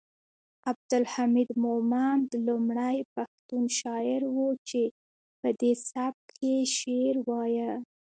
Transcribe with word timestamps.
عبدالحمید 0.71 1.49
مومند 1.63 2.29
لومړی 2.47 2.97
پښتون 3.13 3.63
شاعر 3.79 4.21
و 4.25 4.37
چې 4.67 4.81
پدې 5.39 5.71
سبک 5.89 6.27
یې 6.47 6.57
شعر 6.77 7.15
وایه 7.29 7.71